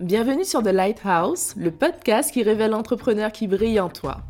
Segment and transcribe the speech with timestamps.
[0.00, 4.22] Bienvenue sur The Lighthouse, le podcast qui révèle l'entrepreneur qui brille en toi.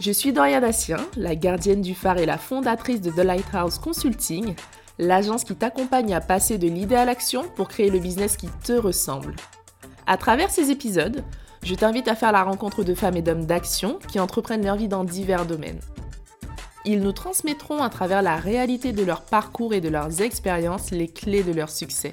[0.00, 4.56] Je suis Doria Dassien, la gardienne du phare et la fondatrice de The Lighthouse Consulting,
[4.98, 8.72] l'agence qui t'accompagne à passer de l'idée à l'action pour créer le business qui te
[8.72, 9.36] ressemble.
[10.08, 11.22] À travers ces épisodes,
[11.62, 14.88] je t'invite à faire la rencontre de femmes et d'hommes d'action qui entreprennent leur vie
[14.88, 15.80] dans divers domaines.
[16.84, 21.06] Ils nous transmettront à travers la réalité de leur parcours et de leurs expériences les
[21.06, 22.10] clés de leur succès.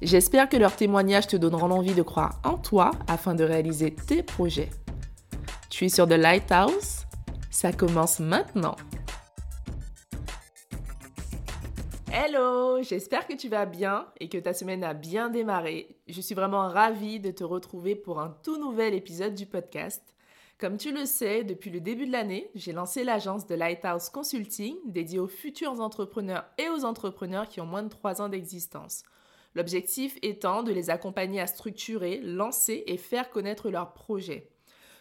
[0.00, 4.22] J'espère que leurs témoignages te donneront l'envie de croire en toi afin de réaliser tes
[4.22, 4.70] projets.
[5.70, 7.04] Tu es sur The Lighthouse?
[7.50, 8.76] Ça commence maintenant.
[12.12, 15.96] Hello, j'espère que tu vas bien et que ta semaine a bien démarré.
[16.06, 20.14] Je suis vraiment ravie de te retrouver pour un tout nouvel épisode du podcast.
[20.60, 24.76] Comme tu le sais, depuis le début de l'année, j'ai lancé l'agence de Lighthouse Consulting
[24.86, 29.02] dédiée aux futurs entrepreneurs et aux entrepreneurs qui ont moins de 3 ans d'existence.
[29.54, 34.50] L'objectif étant de les accompagner à structurer, lancer et faire connaître leurs projets.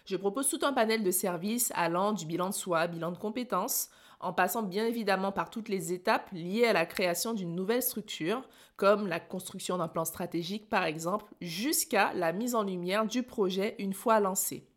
[0.06, 3.90] Je propose tout un panel de services allant du bilan de soi, bilan de compétences,
[4.20, 8.48] en passant bien évidemment par toutes les étapes liées à la création d'une nouvelle structure,
[8.78, 13.76] comme la construction d'un plan stratégique par exemple, jusqu'à la mise en lumière du projet
[13.80, 14.68] une fois lancé.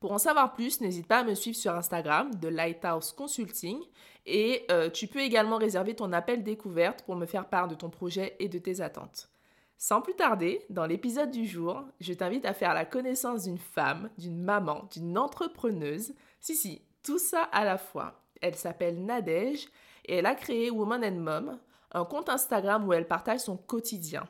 [0.00, 3.78] Pour en savoir plus, n'hésite pas à me suivre sur Instagram de Lighthouse Consulting
[4.26, 7.88] et euh, tu peux également réserver ton appel découverte pour me faire part de ton
[7.88, 9.30] projet et de tes attentes.
[9.78, 14.10] Sans plus tarder, dans l'épisode du jour, je t'invite à faire la connaissance d'une femme,
[14.18, 16.14] d'une maman, d'une entrepreneuse.
[16.40, 18.22] Si, si, tout ça à la fois.
[18.40, 19.68] Elle s'appelle Nadège
[20.04, 21.58] et elle a créé Woman and Mom,
[21.92, 24.26] un compte Instagram où elle partage son quotidien.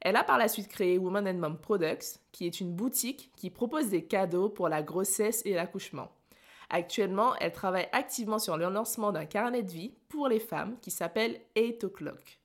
[0.00, 3.50] Elle a par la suite créé Woman and Mom Products, qui est une boutique qui
[3.50, 6.12] propose des cadeaux pour la grossesse et l'accouchement.
[6.68, 10.90] Actuellement, elle travaille activement sur le lancement d'un carnet de vie pour les femmes qui
[10.90, 12.40] s'appelle 8 O'Clock.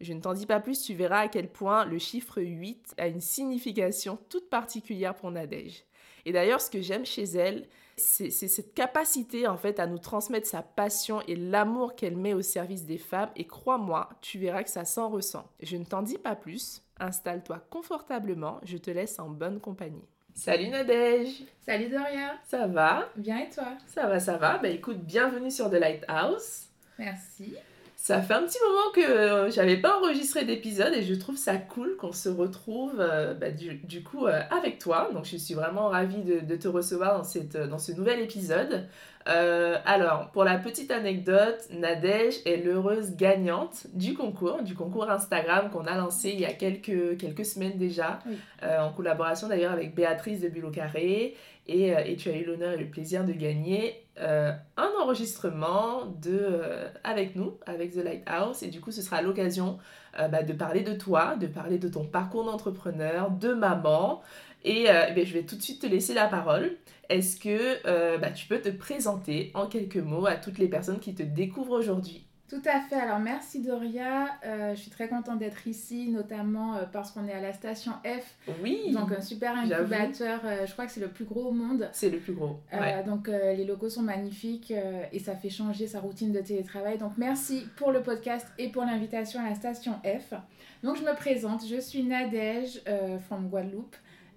[0.00, 3.08] Je ne t'en dis pas plus, tu verras à quel point le chiffre 8 a
[3.08, 5.84] une signification toute particulière pour Nadège.
[6.24, 7.66] Et d'ailleurs, ce que j'aime chez elle,
[7.96, 12.42] c'est cette capacité en fait à nous transmettre sa passion et l'amour qu'elle met au
[12.42, 13.30] service des femmes.
[13.36, 15.48] Et crois-moi, tu verras que ça s'en ressent.
[15.62, 16.82] Je ne t'en dis pas plus.
[17.00, 18.60] Installe-toi confortablement.
[18.64, 20.04] Je te laisse en bonne compagnie.
[20.34, 23.08] Salut Nadège Salut Doria Ça va?
[23.16, 23.68] Bien et toi?
[23.86, 24.58] Ça va, ça va.
[24.58, 26.66] Bah écoute, bienvenue sur The Lighthouse.
[26.98, 27.54] Merci.
[27.96, 31.56] Ça fait un petit moment que euh, j'avais pas enregistré d'épisode et je trouve ça
[31.56, 35.08] cool qu'on se retrouve euh, bah, du, coup euh, avec toi.
[35.14, 38.88] Donc je suis vraiment ravie de, de te recevoir dans, cette, dans ce nouvel épisode.
[39.26, 45.70] Euh, alors, pour la petite anecdote, Nadège est l'heureuse gagnante du concours, du concours Instagram
[45.70, 48.18] qu'on a lancé il y a quelques, quelques semaines déjà,
[48.62, 51.36] euh, en collaboration d'ailleurs avec Béatrice de Bulot Carré.
[51.66, 56.60] Et, euh, et, tu as eu l'honneur et le plaisir de gagner un enregistrement de,
[57.02, 58.62] avec nous, avec The Lighthouse.
[58.62, 59.78] Et du coup, ce sera l'occasion
[60.16, 64.22] bah, de parler de toi, de parler de ton parcours d'entrepreneur, de maman.
[64.62, 66.76] Et eh je vais tout de suite te laisser la parole.
[67.08, 71.00] Est-ce que euh, bah, tu peux te présenter en quelques mots à toutes les personnes
[71.00, 72.26] qui te découvrent aujourd'hui?
[72.48, 72.96] Tout à fait.
[72.96, 74.28] Alors merci Doria.
[74.44, 77.92] Euh, je suis très contente d'être ici, notamment euh, parce qu'on est à la station
[78.04, 78.36] F.
[78.62, 78.92] Oui.
[78.92, 80.40] Donc un super incubateur.
[80.66, 81.88] je crois que c'est le plus gros au monde.
[81.92, 82.60] C'est le plus gros.
[83.06, 84.72] donc les locaux sont magnifiques
[85.12, 86.98] et ça fait changer sa routine de télétravail.
[86.98, 90.34] Donc merci pour le podcast et pour l'invitation à la station F.
[90.82, 91.66] Donc je me présente.
[91.66, 92.82] Je suis Nadège
[93.26, 93.96] from Guadeloupe.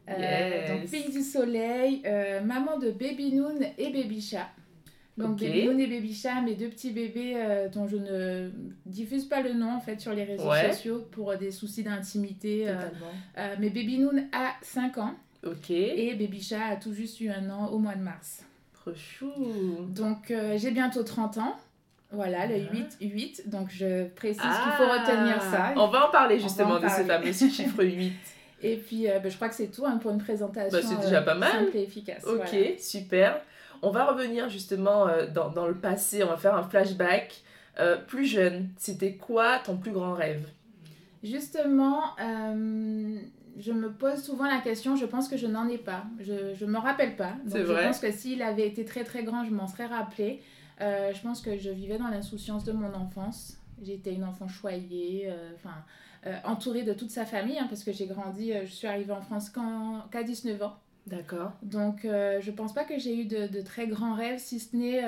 [0.09, 4.47] Euh, donc, Pays du Soleil, euh, maman de Baby Noon et Baby Chat.
[5.17, 8.51] Donc, Baby Noon et Baby Chat, mes deux petits bébés euh, dont je ne
[8.85, 12.73] diffuse pas le nom en fait sur les réseaux sociaux pour des soucis d'intimité.
[13.59, 15.15] mais Baby Noon a 5 ans.
[15.45, 15.71] Ok.
[15.71, 18.43] Et Baby Chat a tout juste eu un an au mois de mars.
[18.73, 19.33] Trop chou.
[19.89, 21.57] Donc, j'ai bientôt 30 ans.
[22.11, 23.49] Voilà, le 8, 8.
[23.49, 24.99] Donc, je précise qu'il faut ah.
[24.99, 25.73] retenir ça.
[25.75, 28.13] On va en parler justement de ce fameux chiffre 8.
[28.61, 30.79] Et puis, euh, ben, je crois que c'est tout hein, pour une présentation.
[30.79, 31.51] Bah, c'est déjà pas euh, mal.
[31.51, 32.25] Simple et efficace.
[32.25, 33.41] Ok, super.
[33.81, 37.43] On va revenir justement euh, dans, dans, le passé, on va faire un flashback.
[38.07, 40.47] plus jeune, c'était quoi ton plus grand rêve?
[41.23, 46.05] Justement, je me pose souvent la question, je pense que je n'en ai pas.
[46.19, 47.33] Je ne me rappelle pas.
[47.45, 50.41] Donc je pense que s'il avait été très très grand, je m'en serais rappelé.
[50.79, 53.57] je pense que je vivais dans l'insouciance de mon enfance.
[53.83, 55.31] J'étais une enfant choyée.
[55.55, 55.81] Enfin euh,
[56.43, 59.21] entourée de toute sa famille, hein, parce que j'ai grandi, euh, je suis arrivée en
[59.21, 60.75] France qu'à 19 ans.
[61.05, 61.51] D'accord.
[61.63, 64.75] Donc, euh, je pense pas que j'ai eu de, de, très grands rêves, si ce
[64.75, 65.01] n'est,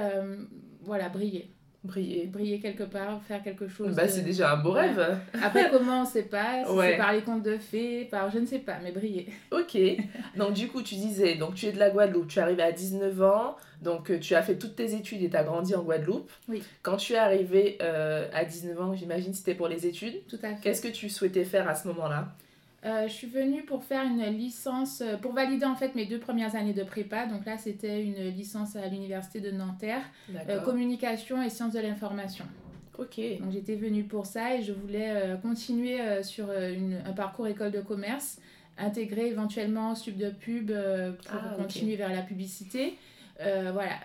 [0.81, 1.51] voilà, briller.
[1.83, 2.25] Briller.
[2.25, 3.95] Briller quelque part, faire quelque chose.
[3.95, 5.17] Bah, c'est déjà un beau rêve.
[5.41, 8.45] Après, comment on sait pas Si c'est par les contes de fées, par je ne
[8.45, 9.27] sais pas, mais briller.
[9.51, 9.77] Ok.
[10.35, 12.73] Donc, du coup, tu disais, donc tu es de la Guadeloupe, tu es arrivé à
[12.73, 15.83] 19 ans, donc euh, tu as fait toutes tes études et tu as grandi en
[15.83, 16.29] Guadeloupe.
[16.49, 16.61] Oui.
[16.81, 20.25] Quand tu es arrivé euh, à 19 ans, j'imagine c'était pour les études.
[20.27, 20.61] Tout à fait.
[20.61, 22.35] Qu'est-ce que tu souhaitais faire à ce moment-là?
[22.83, 26.73] Je suis venue pour faire une licence, pour valider en fait mes deux premières années
[26.73, 27.25] de prépa.
[27.25, 30.01] Donc là, c'était une licence à l'université de Nanterre,
[30.63, 32.45] communication et sciences de l'information.
[32.97, 33.19] Ok.
[33.39, 38.39] Donc j'étais venue pour ça et je voulais continuer sur un parcours école de commerce,
[38.77, 42.97] intégrer éventuellement sub de pub pour ah, continuer vers la publicité.
[43.39, 43.95] voilà,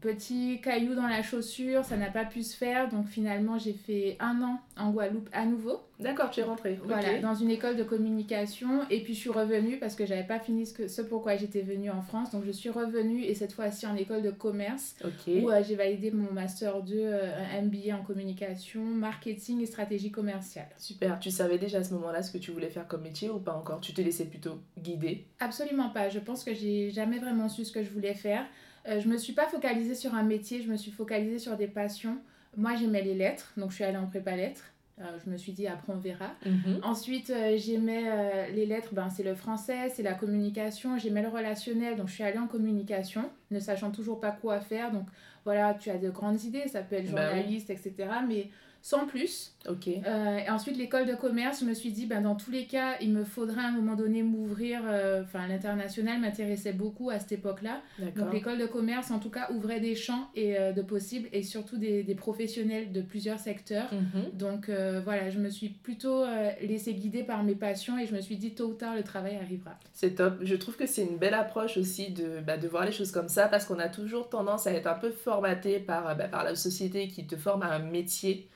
[0.00, 2.88] petit caillou dans la chaussure, ça n'a pas pu se faire.
[2.88, 5.80] Donc finalement, j'ai fait un an en Guadeloupe à nouveau.
[6.00, 6.78] D'accord, tu es rentrée.
[6.84, 8.88] Voilà, dans une école de communication.
[8.90, 11.62] Et puis je suis revenue parce que j'avais pas fini ce, que, ce pourquoi j'étais
[11.62, 12.30] venue en France.
[12.30, 14.96] Donc je suis revenue et cette fois-ci en école de commerce.
[15.26, 20.10] Où euh, j'ai validé mon master 2, euh, un MBA en communication, marketing et stratégie
[20.10, 20.68] commerciale.
[20.78, 21.20] Super.
[21.20, 23.54] Tu savais déjà à ce moment-là ce que tu voulais faire comme métier ou pas
[23.54, 23.80] encore?
[23.80, 25.26] Tu t'es laissé plutôt guider?
[25.38, 26.08] Absolument pas.
[26.08, 28.44] Je pense que j'ai jamais vraiment su ce que je voulais faire.
[28.88, 31.66] Euh, je me suis pas focalisée sur un métier, je me suis focalisée sur des
[31.66, 32.18] passions.
[32.56, 34.64] Moi, j'aimais les lettres, donc je suis allée en prépa lettres.
[34.98, 36.30] Euh, je me suis dit, après, on verra.
[36.44, 36.80] Mhm.
[36.82, 40.98] Ensuite, euh, j'aimais les lettres, ben, c'est le français, c'est la communication.
[40.98, 44.92] J'aimais le relationnel, donc je suis allée en communication, ne sachant toujours pas quoi faire.
[44.92, 45.06] Donc
[45.44, 47.94] voilà, tu as de grandes idées, ça peut être bah journaliste, etc.
[48.28, 48.50] Mais
[48.82, 49.52] sans plus.
[49.68, 49.88] Ok.
[49.88, 52.94] Euh, et ensuite, l'école de commerce, je me suis dit, ben, dans tous les cas,
[53.00, 54.80] il me faudrait à un moment donné m'ouvrir.
[54.86, 57.82] Euh, enfin, l'international m'intéressait beaucoup à cette époque-là.
[58.16, 61.42] Donc, l'école de commerce, en tout cas, ouvrait des champs et, euh, de possibles et
[61.42, 63.92] surtout des, des, professionnels de plusieurs secteurs.
[63.92, 64.30] Mhm.
[64.32, 64.70] Donc,
[65.04, 66.24] voilà, je me suis plutôt
[66.62, 69.36] laissée guider par mes passions et je me suis dit, tôt ou tard, le travail
[69.36, 69.72] arrivera.
[69.92, 70.38] C'est top.
[70.42, 73.28] Je trouve que c'est une belle approche aussi de, bah, de voir les choses comme
[73.28, 76.54] ça parce qu'on a toujours tendance à être un peu formaté par, bah, par la
[76.54, 78.48] société qui te forme à un métier.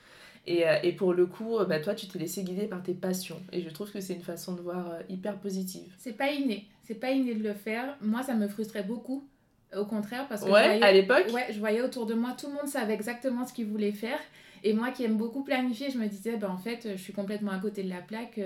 [0.47, 2.93] Et, euh, et, pour le coup, euh, bah, toi, tu t'es laissé guider par tes
[2.93, 3.41] passions.
[3.51, 5.93] Et je trouve que c'est une façon de voir euh, hyper positive.
[5.97, 6.65] C'est pas inné.
[6.83, 7.97] C'est pas inné de le faire.
[8.01, 9.27] Moi, ça me frustrait beaucoup.
[9.75, 12.53] Au contraire, parce que ouais, à l'époque Ouais, je voyais autour de moi, tout le
[12.53, 14.19] monde savait exactement ce qu'il voulait faire.
[14.63, 17.51] Et moi qui aime beaucoup planifier, je me disais, ben, en fait, je suis complètement
[17.51, 18.39] à côté de la plaque,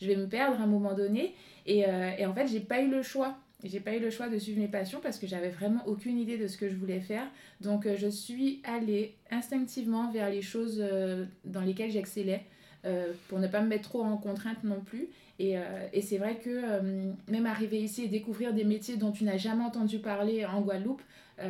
[0.00, 1.34] je vais me perdre à un moment donné.
[1.66, 3.36] Et, et en fait, j'ai pas eu le choix.
[3.64, 6.38] J'ai pas eu le choix de suivre mes passions parce que j'avais vraiment aucune idée
[6.38, 7.26] de ce que je voulais faire.
[7.60, 12.44] Donc euh, je suis allée instinctivement vers les choses euh, dans lesquelles j'excellais
[12.86, 15.08] euh, pour ne pas me mettre trop en contrainte non plus.
[15.38, 15.56] Et,
[15.94, 16.60] et c'est vrai que
[17.30, 21.00] même arriver ici et découvrir des métiers dont tu n'as jamais entendu parler en Guadeloupe,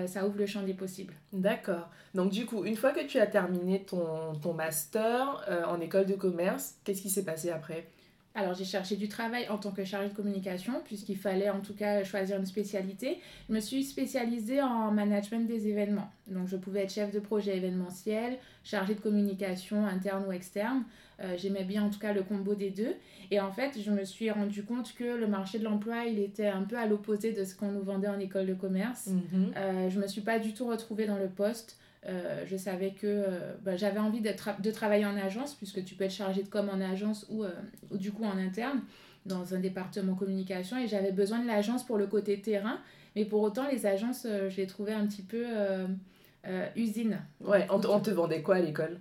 [0.06, 1.12] ça ouvre le champ des possibles.
[1.32, 1.90] D'accord.
[2.14, 6.14] Donc du coup, une fois que tu as terminé ton, ton master en école de
[6.14, 7.88] commerce, qu'est-ce qui s'est passé après?
[8.34, 11.74] Alors j'ai cherché du travail en tant que chargée de communication puisqu'il fallait en tout
[11.74, 13.18] cas choisir une spécialité.
[13.48, 16.08] Je me suis spécialisée en management des événements.
[16.28, 20.84] Donc je pouvais être chef de projet événementiel, chargée de communication interne ou externe.
[21.20, 22.94] Euh, j'aimais bien en tout cas le combo des deux.
[23.32, 26.46] Et en fait je me suis rendu compte que le marché de l'emploi il était
[26.46, 29.08] un peu à l'opposé de ce qu'on nous vendait en école de commerce.
[29.08, 29.52] Mhm.
[29.56, 31.78] Euh, je ne me suis pas du tout retrouvée dans le poste.
[32.06, 36.04] Euh, je savais que euh, bah, j'avais envie de travailler en agence, puisque tu peux
[36.04, 37.50] être chargé de com en agence ou, euh,
[37.90, 38.80] ou du coup en interne,
[39.26, 42.78] dans un département communication, et j'avais besoin de l'agence pour le côté terrain.
[43.16, 45.44] Mais pour autant, les agences, je les trouvais un petit peu
[46.76, 47.20] usines.
[47.40, 48.98] Ouais, on, te vendait quoi à l'école?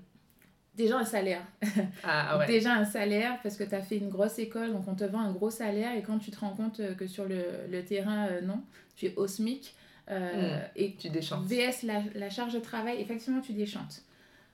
[0.76, 1.44] Déjà un salaire.
[2.04, 2.48] Ah, ouais.
[2.48, 5.20] Déjà un salaire, parce que tu as fait une grosse école, donc on te vend
[5.20, 8.62] un gros salaire, et quand tu te rends compte que sur le, le terrain, non,
[8.96, 9.76] tu es au SMIC,
[10.10, 10.62] euh, hmm.
[10.76, 11.46] et tu déchantes.
[11.46, 14.04] VS, la, la, charge de travail, effectivement, tu déchantes.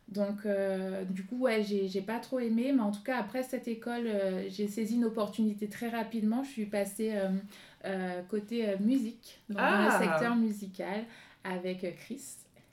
[0.10, 3.68] Donc, euh, du coup, ouais, j'ai pas trop aimé, mais en tout cas, après cette
[3.68, 6.44] école, euh, j'ai saisi une opportunité très rapidement.
[6.44, 7.14] Je suis passée
[8.30, 10.00] côté musique, dans le ah.
[10.00, 11.06] secteur musical,
[11.44, 12.22] avec Chris.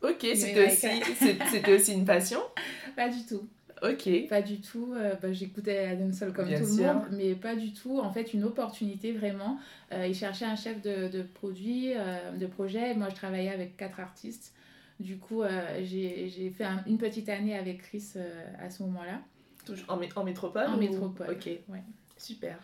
[0.03, 2.41] Ok, c'était aussi, aussi une passion?
[2.97, 3.47] Pas du tout.
[3.83, 4.09] Ok.
[4.29, 4.95] Pas du tout.
[4.95, 7.99] Euh, bah, J'écoutais Adam Sol comme tout le monde, mais pas du tout.
[7.99, 9.59] En fait, une opportunité vraiment.
[9.93, 12.95] Euh, il cherchait un chef de, de produit, euh, de projet.
[12.95, 14.55] Moi, je travaillais avec quatre artistes.
[15.01, 15.43] Du coup,
[15.83, 18.12] j'ai fait une petite année avec Chris
[18.61, 19.21] à ce moment-là.
[19.89, 21.29] En, en métropole En métropole.
[21.31, 21.47] Ok.
[21.69, 21.83] Ouais.
[22.17, 22.57] Super.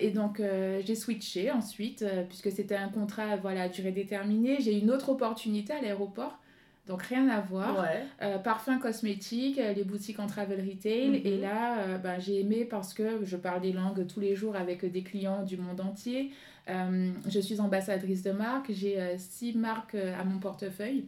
[0.00, 4.56] et donc j'ai switché ensuite, puisque c'était un contrat voilà, à durée déterminée.
[4.60, 6.38] J'ai une autre opportunité à l'aéroport
[6.86, 7.86] donc rien à voir.
[8.22, 11.20] Euh, parfums cosmétiques, euh, les boutiques en travel retail.
[11.24, 11.40] Et mhm.
[11.40, 14.84] là, euh, ben, j'ai aimé parce que je parle des langues tous les jours avec
[14.84, 16.32] des clients du monde entier.
[16.66, 18.72] je suis ambassadrice de marque.
[18.72, 21.04] J'ai six marques à mon portefeuille.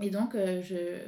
[0.00, 0.98] Et donc, je,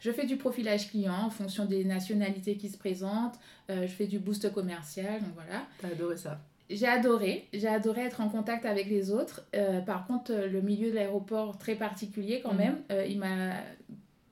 [0.00, 3.38] je, fais du profilage client en fonction des nationalités qui se présentent.
[3.68, 5.20] je fais du boost commercial.
[5.20, 5.64] Donc voilà.
[5.80, 6.40] T'as adoré ça
[6.70, 9.46] j'ai adoré, j'ai adoré être en contact avec les autres.
[9.54, 12.58] Euh, par contre, euh, le milieu de l'aéroport, très particulier quand mhm.
[12.58, 13.54] même, euh, il m'a,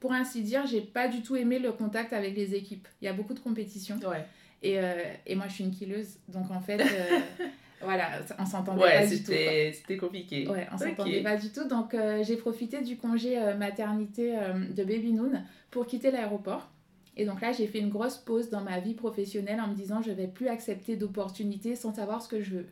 [0.00, 2.88] pour ainsi dire, j'ai pas du tout aimé le contact avec les équipes.
[3.00, 3.98] Il y a beaucoup de compétition.
[3.98, 4.24] Ouais.
[4.62, 4.78] Et,
[5.26, 6.18] et moi, je suis une killeuse.
[6.28, 6.80] Donc en fait,
[7.82, 9.32] voilà, on s'entendait pas du tout.
[9.32, 10.46] C'était compliqué.
[10.46, 11.66] Ouais, on s'entendait pas du tout.
[11.66, 14.36] Donc j'ai profité du congé maternité
[14.70, 16.70] de Baby Noon pour quitter l'aéroport.
[17.16, 20.00] Et donc là, j'ai fait une grosse pause dans ma vie professionnelle en me disant
[20.02, 22.66] je vais plus accepter d'opportunités sans savoir ce que je veux.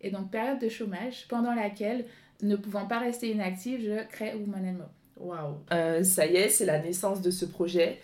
[0.00, 2.06] Et donc période de chômage pendant laquelle,
[2.42, 4.88] ne pouvant pas rester inactive, je crée Woman and Mom.
[5.16, 5.56] Waouh.
[5.72, 8.00] Euh, ça y est, c'est la naissance de ce projet.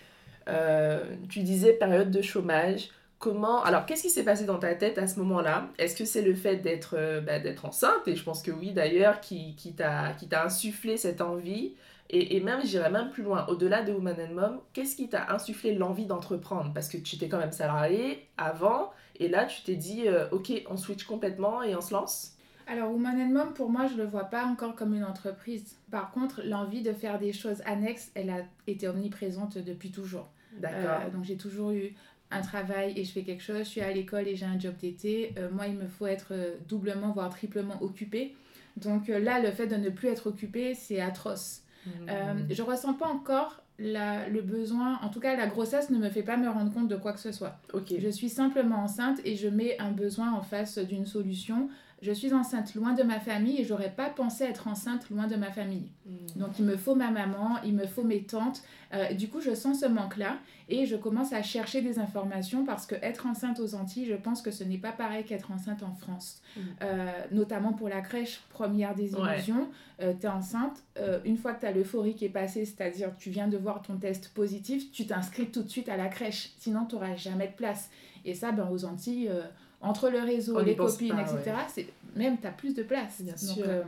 [0.48, 2.90] Euh, tu disais période de chômage.
[3.18, 5.70] Comment alors qu'est-ce qui s'est passé dans ta tête à ce moment-là?
[5.78, 8.06] Est-ce que c'est le fait d'être euh, bah, d'être enceinte?
[8.06, 11.74] Et je pense que oui d'ailleurs qui, qui t'a qui t'a insufflé cette envie
[12.10, 15.32] et, et même j'irais même plus loin au-delà de Woman and Mom qu'est-ce qui t'a
[15.32, 16.72] insufflé l'envie d'entreprendre?
[16.74, 20.76] Parce que tu étais quand même salarié avant et là tu t'es dit ok on
[20.76, 22.38] switch complètement et on se lance?
[22.70, 25.78] Alors, Woman and Mom, pour moi, je ne le vois pas encore comme une entreprise.
[25.90, 30.28] Par contre, l'envie de faire des choses annexes, elle a été omniprésente depuis toujours.
[30.58, 31.00] D'accord.
[31.06, 31.94] Euh, donc, j'ai toujours eu
[32.30, 34.74] un travail et je fais quelque chose, je suis à l'école et j'ai un job
[34.76, 35.32] d'été.
[35.38, 38.36] Euh, moi, il me faut être euh, doublement, voire triplement occupée.
[38.76, 41.62] Donc là, le fait de ne plus être occupée, c'est atroce.
[42.06, 42.46] Mmh.
[42.50, 46.22] je ressens pas encore la, le besoin, en tout cas la grossesse ne me fait
[46.22, 47.58] pas me rendre compte de quoi que ce soit.
[47.98, 51.68] Je suis simplement enceinte et je mets un besoin en face d'une solution
[52.00, 55.34] je suis enceinte loin de ma famille et j'aurais pas pensé être enceinte loin de
[55.34, 55.90] ma famille.
[56.06, 56.40] Hmm.
[56.40, 58.62] Donc il me faut ma maman, il me faut mes tantes.
[58.94, 60.38] Euh, du coup, je sens ce manque-là
[60.68, 64.42] et je commence à chercher des informations parce que être enceinte aux Antilles, je pense
[64.42, 66.40] que ce n'est pas pareil qu'être enceinte en France.
[66.56, 66.60] Hmm.
[66.82, 69.68] Euh, notamment pour la crèche, première des illusions,
[70.00, 70.84] euh, tu es enceinte,
[71.24, 73.96] une fois que tu as l'euphorie qui est passée, c'est-à-dire tu viens de voir ton
[73.96, 77.52] test positif, tu t'inscris tout de suite à la crèche, sinon tu n'auras jamais de
[77.52, 77.90] place.
[78.24, 79.30] Et ça, ben, aux Antilles
[79.80, 83.20] entre le réseau, les copines, etc., c'est même tu as plus de place.
[83.20, 83.64] Bien donc, sûr.
[83.66, 83.82] Euh,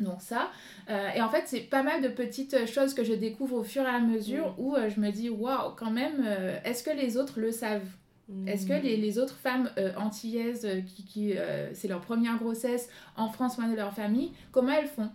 [0.00, 0.50] donc ça.
[0.90, 3.82] Euh, et en fait, c'est pas mal de petites choses que je découvre au fur
[3.82, 4.54] et à mesure mm.
[4.58, 6.24] où euh, je me dis, waouh, quand même,
[6.64, 7.86] est-ce que les autres le savent?
[8.46, 8.82] Est-ce que mm.
[8.82, 11.34] les, les, autres femmes antillaises qui, qui
[11.74, 15.10] c'est leur première grossesse en France loin de leur famille, comment elles font?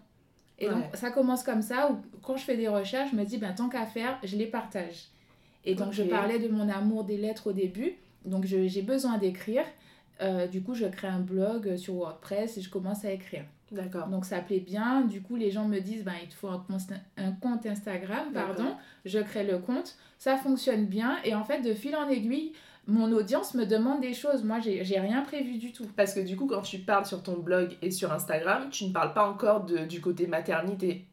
[0.61, 3.37] Et donc ça commence comme ça, où quand je fais des recherches, je me dis,
[3.37, 5.07] ben, tant qu'à faire, je les partage.
[5.65, 9.63] Et donc je parlais de mon amour des lettres au début, donc j'ai besoin d'écrire.
[10.21, 13.45] Euh, du coup, je crée un blog sur WordPress et je commence à écrire.
[13.71, 14.07] D'accord.
[14.07, 15.01] Donc ça plaît bien.
[15.01, 16.65] Du coup, les gens me disent, ben, il te faut un,
[17.17, 18.75] un compte Instagram, pardon.
[19.05, 19.95] Je crée le compte.
[20.17, 21.17] Ça fonctionne bien.
[21.23, 22.53] Et en fait, de fil en aiguille,
[22.87, 24.43] mon audience me demande des choses.
[24.43, 25.85] Moi, j'ai rien prévu du tout.
[25.95, 28.91] Parce que du coup, quand tu parles sur ton blog et sur Instagram, tu ne
[28.91, 31.05] parles pas encore de, du côté maternité.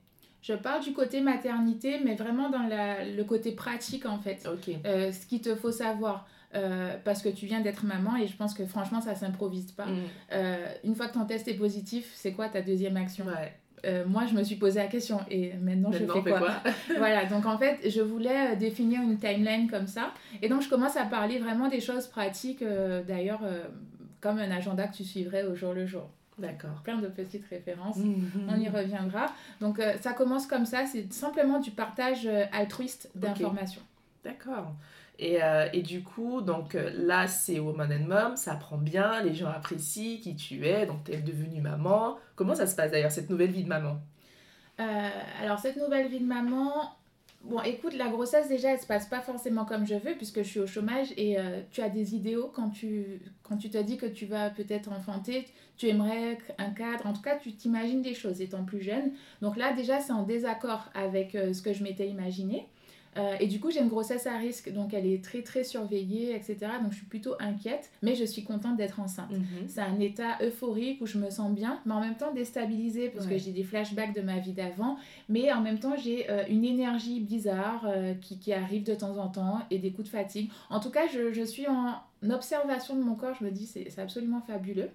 [0.43, 4.49] Je parle du côté maternité, mais vraiment dans la, le côté pratique en fait.
[4.51, 4.75] Ok.
[4.87, 6.27] Euh, ce qu'il te faut savoir.
[6.57, 9.87] Euh, parce que tu viens d'être maman et je pense que franchement ça s'improvise pas.
[9.87, 9.99] Mm.
[10.33, 13.27] Euh, une fois que ton test est positif, c'est quoi ta deuxième action?
[13.85, 16.51] Euh, moi, je me suis posé la question et maintenant, je fais quoi,
[16.97, 20.13] Voilà, donc en fait, je voulais définir une timeline comme ça.
[20.41, 22.65] Et donc, je commence à parler vraiment des choses pratiques,
[23.07, 23.43] d'ailleurs,
[24.21, 26.09] comme un agenda que tu suivrais au jour le jour.
[26.39, 26.83] D'accord.
[26.83, 28.49] Plein de petites références, mm-hmm.
[28.49, 29.27] on y reviendra.
[29.61, 33.83] Donc, ça commence comme ça, c'est simplement du partage altruiste d'informations.
[34.25, 34.75] D'accord.
[35.19, 39.23] Et, euh, et, du coup, donc euh, là, c'est Woman and Mom, ça prend bien,
[39.23, 42.17] les gens apprécient qui tu es, donc tu es devenue maman.
[42.35, 43.99] Comment ça se passe d'ailleurs, cette nouvelle vie de maman?
[44.79, 45.09] Euh,
[45.43, 46.95] Alors, cette nouvelle vie de maman,
[47.45, 50.49] bon, écoute, la grossesse déjà, elle se passe pas forcément comme je veux, puisque je
[50.49, 51.39] suis au chômage et
[51.71, 55.47] tu as des idéaux quand tu, quand tu te dis que tu vas peut-être enfanter,
[55.79, 59.13] tu aimerais un cadre, en tout cas, tu t'imagines des choses étant plus jeune.
[59.41, 62.69] Donc là, déjà, c'est en désaccord avec ce que je m'étais imaginé.
[63.19, 66.35] Euh, et du coup, j'ai une grossesse à risque, donc elle est très très surveillée,
[66.35, 66.57] etc.
[66.83, 69.31] Donc je suis plutôt inquiète, mais je suis contente d'être enceinte.
[69.31, 69.69] Mhm.
[69.69, 73.27] C'est un état euphorique où je me sens bien, mais en même temps déstabilisée parce
[73.27, 74.97] que j'ai des flashbacks de ma vie d'avant,
[75.29, 79.19] mais en même temps j'ai euh, une énergie bizarre euh, qui, qui, arrive de temps
[79.19, 80.51] en temps et des coups de fatigue.
[80.71, 81.95] En tout cas, je, je suis en
[82.31, 84.91] observation de mon corps, je me dis c'est absolument fabuleux.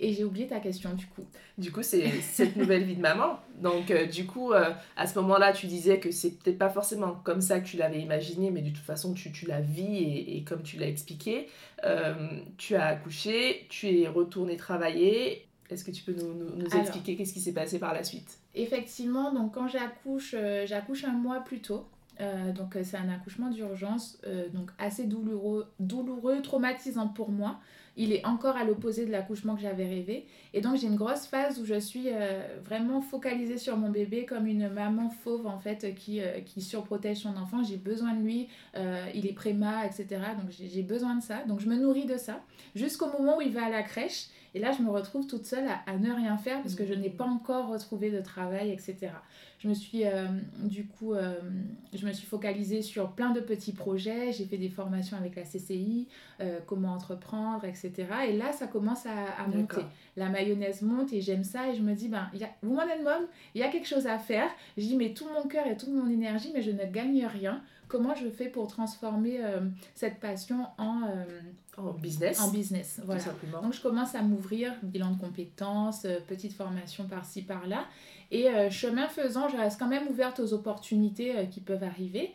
[0.00, 1.24] Et j'ai oublié ta question du coup.
[1.56, 3.38] Du coup, c'est cette nouvelle vie de maman.
[3.60, 7.20] Donc, euh, du coup, euh, à ce moment-là, tu disais que c'est peut-être pas forcément
[7.22, 10.36] comme ça que tu l'avais imaginé, mais de toute façon, tu, tu la vis et,
[10.36, 11.48] et, comme tu l'as expliqué,
[11.84, 15.46] euh, tu as accouché, tu es retourné travailler.
[15.70, 18.38] Est-ce que tu peux nous, nous, expliquer qu'est-ce qui s'est passé par la suite?
[18.54, 20.34] Effectivement, donc quand j'accouche,
[20.66, 21.86] j'accouche un mois plus tôt.
[22.54, 24.20] donc c'est un accouchement d'urgence,
[24.52, 27.60] donc assez douloureux, douloureux, traumatisant pour moi
[27.96, 30.26] il est encore à l'opposé de l'accouchement que j'avais rêvé.
[30.52, 34.24] Et donc j'ai une grosse phase où je suis euh, vraiment focalisée sur mon bébé
[34.24, 37.62] comme une maman fauve en fait qui, euh, qui surprotège son enfant.
[37.62, 40.06] J'ai besoin de lui, euh, il est préma, etc.
[40.40, 41.44] Donc j'ai besoin de ça.
[41.44, 42.40] Donc je me nourris de ça
[42.74, 44.26] jusqu'au moment où il va à la crèche.
[44.54, 46.94] Et là, je me retrouve toute seule à, à ne rien faire parce que je
[46.94, 49.10] n'ai pas encore retrouvé de travail, etc.
[49.64, 50.26] Je me suis, euh,
[50.62, 51.40] du coup, euh,
[51.94, 54.30] je me suis focalisée sur plein de petits projets.
[54.30, 56.06] J'ai fait des formations avec la CCI,
[56.42, 57.92] euh, comment entreprendre, etc.
[58.28, 59.80] Et là, ça commence à, à monter.
[60.18, 61.70] La mayonnaise monte et j'aime ça.
[61.70, 64.06] Et je me dis, ben, y a, Woman and Mom, il y a quelque chose
[64.06, 64.50] à faire.
[64.76, 67.62] Dis, mais tout mon cœur et toute mon énergie, mais je ne gagne rien.
[67.88, 69.40] Comment je fais pour transformer
[69.94, 71.02] cette passion en
[71.76, 72.40] en business.
[72.40, 73.20] En business, voilà.
[73.20, 73.62] simplement.
[73.62, 77.86] Donc je commence à m'ouvrir, bilan de compétences, euh, petite formation par-ci, par-là.
[78.30, 82.32] Et euh, chemin faisant, je reste quand même ouverte aux opportunités euh, qui peuvent arriver.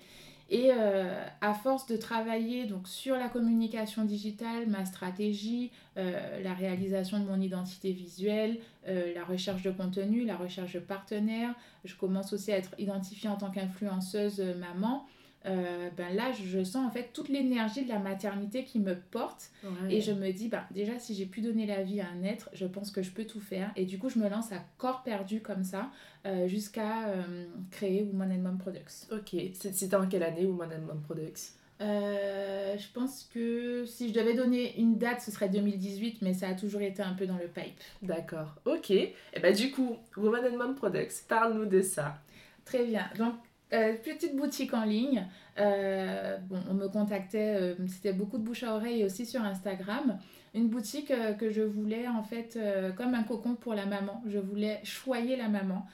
[0.51, 7.25] Et à force de travailler donc, sur la communication digitale, ma stratégie, la réalisation de
[7.25, 11.53] mon identité visuelle, la recherche de contenu, la recherche de partenaires,
[11.85, 15.05] je commence aussi à être identifiée en tant qu'influenceuse maman.
[15.45, 19.51] Euh, ben là, je, sens en fait toute l'énergie de la maternité qui me porte.
[19.89, 22.49] Et je me dis, ben, déjà, si j'ai pu donner la vie à un être,
[22.53, 23.71] je pense que je peux tout faire.
[23.75, 25.89] Et du coup, je me lance à corps perdu comme ça,
[26.25, 29.07] euh, jusqu'à euh, créer Woman and Mom Products.
[29.11, 31.53] Ok, c'était en quelle année Woman and Mom Products?
[31.79, 36.53] Je pense que si je devais donner une date, ce serait 2018, mais ça a
[36.53, 37.79] toujours été un peu dans le pipe.
[38.01, 38.91] D'accord, ok.
[38.91, 42.19] Et eh ben du coup, Woman and Mom Products, parle-nous de ça.
[42.65, 43.09] Très bien.
[43.17, 43.33] Donc,
[43.71, 45.27] euh, petite boutique en ligne.
[45.59, 50.17] Euh, bon, on me contactait, euh, c'était beaucoup de bouche à oreille aussi sur Instagram.
[50.55, 52.57] Une boutique que je voulais en fait
[52.97, 54.23] comme un cocon pour la maman.
[54.25, 55.85] Je voulais choyer la maman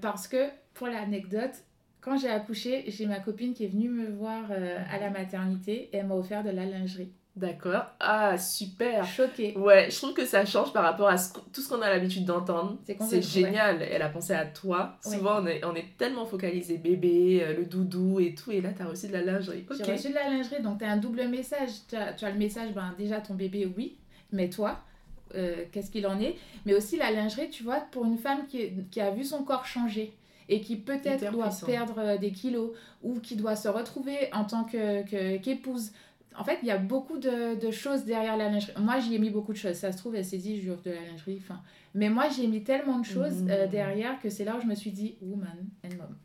[0.00, 1.52] parce que, pour l'anecdote,
[2.00, 5.98] quand j'ai accouché, j'ai ma copine qui est venue me voir à la maternité et
[5.98, 7.12] elle m'a offert de la lingerie.
[7.34, 7.84] D'accord.
[7.98, 9.06] Ah, super.
[9.06, 9.56] Choquée.
[9.56, 11.16] Ouais, je trouve que ça change par rapport à
[11.52, 12.76] tout ce qu'on a l'habitude d'entendre.
[13.08, 13.80] C'est génial.
[13.80, 14.98] Elle a pensé à toi.
[15.00, 18.50] Souvent, on, est, on est tellement focalisé bébé, euh, le doudou et tout.
[18.50, 19.64] Et là, tu as reçu de la lingerie.
[19.70, 20.60] J'ai reçu de la lingerie.
[20.60, 21.70] Donc, tu as un double message.
[21.88, 23.96] Tu as, le message, ben, déjà, ton bébé, oui.
[24.30, 24.80] Mais toi,
[25.34, 26.36] euh, qu'est-ce qu'il en est?
[26.66, 29.64] Mais aussi la lingerie, tu vois, pour une femme qui, qui a vu son corps
[29.64, 30.12] changer
[30.50, 32.72] et qui peut-être doit perdre euh, des kilos
[33.02, 35.90] ou qui doit se retrouver en tant qu'épouse.
[35.90, 35.96] Que,
[36.38, 38.72] en fait, il y a beaucoup de, de, choses derrière la lingerie.
[38.78, 39.74] Moi, j'y ai mis beaucoup de choses.
[39.74, 41.40] Ça se trouve, elle s'est dit, je de la lingerie.
[41.42, 41.60] Enfin,
[41.94, 43.70] mais moi, j'ai mis tellement de choses euh, mmh.
[43.70, 46.16] derrière que c'est là où je me suis dit, woman and mom.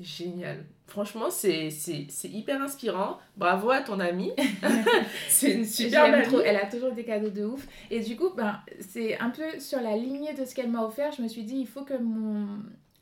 [0.00, 0.64] Génial.
[0.86, 1.70] Franchement, c'est
[2.24, 3.18] hyper inspirant.
[3.36, 4.30] Bravo à ton amie.
[5.28, 6.24] c'est une super amie.
[6.44, 7.66] Elle a toujours des cadeaux de ouf.
[7.90, 11.12] Et du coup, ben, c'est un peu sur la lignée de ce qu'elle m'a offert.
[11.12, 12.46] Je me suis dit, il faut que mon,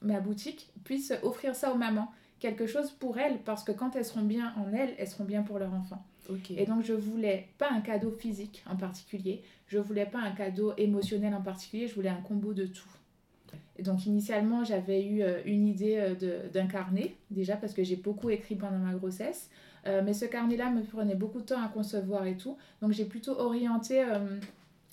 [0.00, 2.10] ma boutique puisse offrir ça aux mamans.
[2.40, 3.40] Quelque chose pour elles.
[3.44, 6.02] Parce que quand elles seront bien en elles, elles seront bien pour leur enfant.
[6.56, 10.72] Et donc, je voulais pas un cadeau physique en particulier, je voulais pas un cadeau
[10.76, 12.88] émotionnel en particulier, je voulais un combo de tout.
[13.78, 17.96] Et donc, initialement, j'avais eu euh, une idée euh, d'un carnet, déjà parce que j'ai
[17.96, 19.50] beaucoup écrit pendant ma grossesse.
[19.86, 22.56] Euh, mais ce carnet-là me prenait beaucoup de temps à concevoir et tout.
[22.80, 24.04] Donc, j'ai plutôt orienté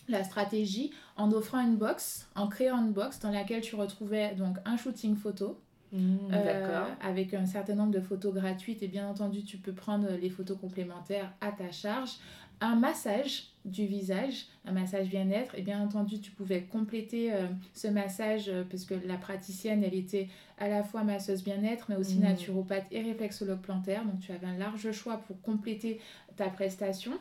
[0.07, 4.57] la stratégie en offrant une box, en créant une box dans laquelle tu retrouvais donc
[4.65, 5.57] un shooting photo,
[5.93, 10.07] Mmh, euh, avec un certain nombre de photos gratuites et bien entendu tu peux prendre
[10.19, 12.13] les photos complémentaires à ta charge.
[12.61, 17.87] Un massage du visage, un massage bien-être et bien entendu tu pouvais compléter euh, ce
[17.87, 22.17] massage euh, parce que la praticienne elle était à la fois masseuse bien-être mais aussi
[22.17, 22.23] mmh.
[22.23, 25.99] naturopathe et réflexologue plantaire donc tu avais un large choix pour compléter
[26.37, 27.11] ta prestation.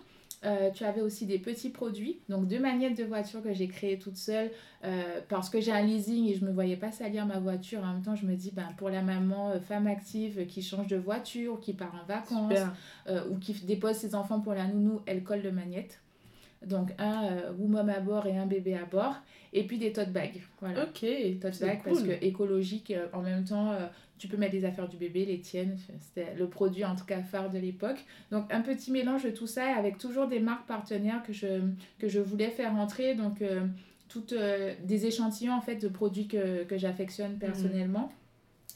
[0.45, 3.99] Euh, tu avais aussi des petits produits, donc deux magnettes de voiture que j'ai créées
[3.99, 4.51] toute seule
[4.83, 7.85] euh, parce que j'ai un leasing et je ne me voyais pas salir ma voiture.
[7.85, 10.89] En même temps, je me dis, ben, pour la maman, euh, femme active qui change
[10.89, 12.59] de voiture, qui part en vacances
[13.31, 16.02] ou qui dépose ses enfants pour la nounou, elle colle le magnète.
[16.67, 19.17] Donc un woman à bord et un bébé à bord.
[19.53, 20.41] Et puis des tote bags.
[20.61, 20.85] Voilà.
[20.85, 21.05] Ok.
[21.41, 23.73] Tote bags parce que écologique en même temps
[24.23, 25.77] tu peux mettre les affaires du bébé, les tiennes.
[25.99, 28.05] C'était le produit en tout cas phare de l'époque.
[28.31, 31.61] Donc un petit mélange de tout ça avec toujours des marques partenaires que je,
[31.99, 33.17] que je voulais faire entrer.
[33.17, 33.67] Donc euh,
[34.09, 38.13] toutes euh, des échantillons en fait de produits que, que j'affectionne personnellement.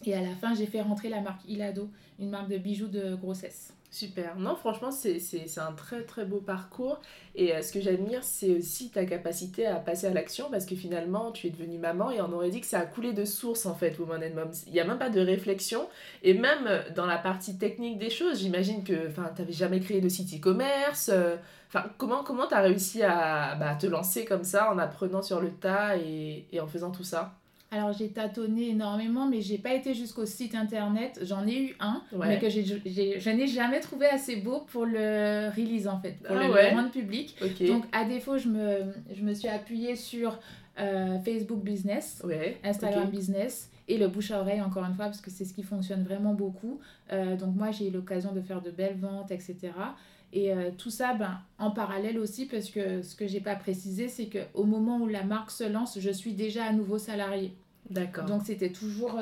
[0.04, 3.14] Et à la fin, j'ai fait rentrer la marque Ilado, une marque de bijoux de
[3.14, 3.72] grossesse.
[3.90, 4.36] Super.
[4.36, 7.00] Non, franchement, c'est un très très beau parcours.
[7.34, 10.74] Et euh, ce que j'admire, c'est aussi ta capacité à passer à l'action parce que
[10.74, 13.64] finalement, tu es devenue maman et on aurait dit que ça a coulé de source
[13.64, 14.50] en fait, Woman and Mom.
[14.66, 15.88] Il n'y a même pas de réflexion.
[16.22, 20.00] Et même euh, dans la partie technique des choses, j'imagine que tu n'avais jamais créé
[20.00, 21.10] de site e-commerce.
[21.12, 21.36] Euh,
[21.96, 25.96] comment tu as réussi à bah, te lancer comme ça en apprenant sur le tas
[25.96, 27.34] et en faisant tout ça?
[27.70, 31.18] Alors j'ai tâtonné énormément, mais j'ai pas été jusqu'au site internet.
[31.22, 35.88] J'en ai eu un, mais que je n'ai jamais trouvé assez beau pour le release
[35.88, 37.36] en fait, pour ah le rendre public.
[37.66, 40.38] Donc à défaut, je me, je me suis appuyée sur
[40.78, 42.22] euh, Facebook Business,
[42.62, 45.62] Instagram Business et le bouche à oreille encore une fois parce que c'est ce qui
[45.62, 46.80] fonctionne vraiment beaucoup.
[47.12, 49.56] Euh, donc moi j'ai eu l'occasion de faire de belles ventes, etc.
[50.32, 54.08] Et euh, tout ça, ben, en parallèle aussi, parce que ce que j'ai pas précisé,
[54.08, 57.52] c'est qu'au moment où la marque se lance, je suis déjà à nouveau salarié.
[57.88, 58.24] D'accord.
[58.24, 59.16] Donc c'était toujours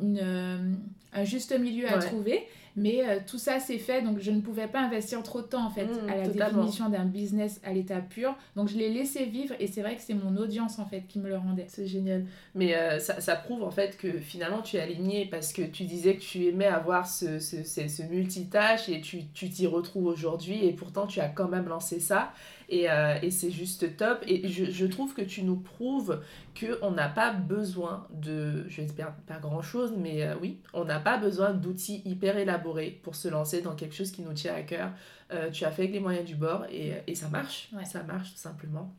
[0.00, 0.78] une,
[1.12, 2.46] un juste milieu à trouver.
[2.78, 5.66] Mais euh, tout ça s'est fait, donc je ne pouvais pas investir trop de temps
[5.66, 8.36] en fait mmh, à la définition d'un business à l'état pur.
[8.56, 11.18] Donc je l'ai laissé vivre et c'est vrai que c'est mon audience en fait qui
[11.18, 11.66] me le rendait.
[11.68, 12.24] C'est génial.
[12.54, 15.84] Mais euh, ça, ça, prouve en fait que finalement tu es aligné parce que tu
[15.84, 20.64] disais que tu aimais avoir ce, ce, ce, ce multitâche et tu t'y retrouves aujourd'hui
[20.64, 22.32] et pourtant tu as quand même lancé ça.
[22.68, 24.22] Et, euh, et c'est juste top.
[24.26, 26.20] Et je, je, trouve que tu nous prouves
[26.58, 31.16] qu'on n'a pas besoin de, je n'espère pas grand-chose, mais euh, oui, on n'a pas
[31.16, 34.90] besoin d'outils hyper élaborés pour se lancer dans quelque chose qui nous tient à cœur.
[35.32, 37.70] Euh, tu as fait avec les moyens du bord et, et ça marche.
[37.84, 38.94] Ça marche tout simplement.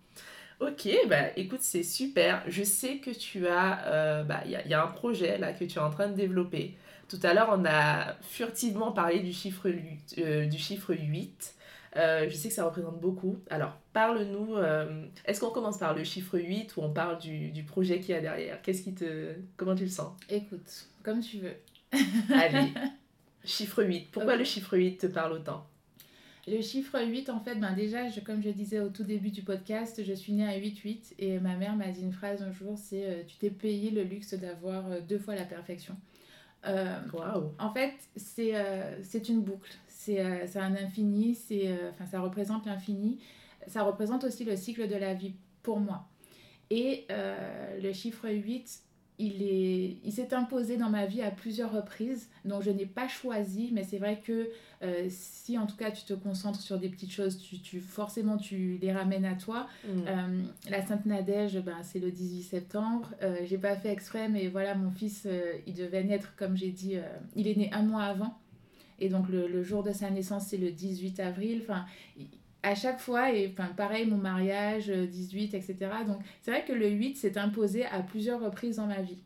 [0.60, 2.44] Ok, bah écoute, c'est super.
[2.48, 5.78] Je sais que tu as, bah il y, y, a un projet là que tu
[5.78, 6.76] es en train de développer.
[7.08, 11.56] Tout à l'heure, on a furtivement parlé du chiffre, du chiffre 8.
[11.96, 13.40] Euh, je sais que ça représente beaucoup.
[13.50, 14.56] Alors, parle-nous.
[14.56, 18.14] Euh, est-ce qu'on commence par le chiffre 8 ou on parle du, du projet qu'il
[18.14, 18.62] y a derrière?
[18.62, 19.34] Qu'est-ce qui te.
[19.58, 20.16] Comment tu le sens?
[20.30, 21.56] Écoute, comme tu veux.
[22.34, 22.74] Allez,
[23.44, 24.10] chiffre 8.
[24.12, 25.66] Pourquoi le chiffre 8 te parle autant?
[26.48, 29.44] Le chiffre 8, en fait, ben déjà, je, comme je disais au tout début du
[29.44, 32.76] podcast, je suis née à 8-8 et ma mère m'a dit une phrase un jour,
[32.78, 35.96] c'est euh, Tu t'es payé le luxe d'avoir deux fois la perfection
[36.66, 36.98] euh,
[37.60, 38.54] En fait, c'est
[39.04, 39.72] c'est une boucle
[40.10, 43.20] c'est euh, un infini, c'est euh, enfin ça représente l'infini.
[43.68, 46.08] Ça représente aussi le cycle de la vie pour moi.
[46.72, 48.80] Et euh, le chiffre 8,
[49.20, 52.30] il est il s'est imposé dans ma vie à plusieurs reprises.
[52.46, 54.50] Donc je n'ai pas choisi, mais c'est vrai que
[55.10, 58.80] si en tout cas tu te concentres sur des petites choses, tu, tu forcément tu
[58.82, 59.68] les ramènes à toi.
[59.86, 60.44] Mm.
[60.70, 63.14] la Sainte Nadège, ben, c'est le 18 septembre.
[63.44, 65.28] j'ai pas fait exprès, mais voilà, mon fils,
[65.68, 66.96] il devait naître, comme j'ai dit,
[67.36, 68.40] il est né un mois avant.
[69.00, 71.62] Et donc le, le jour de sa naissance, c'est le 18 avril.
[71.64, 71.86] Enfin,
[72.64, 75.78] à chaque fois, et enfin, pareil, mon mariage, 18, euh, etc.
[76.06, 79.20] Donc c'est vrai que le 8 s'est imposé à plusieurs reprises dans ma vie.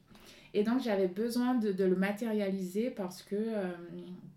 [0.54, 3.72] Et donc j'avais besoin de, de, le matérialiser parce que euh,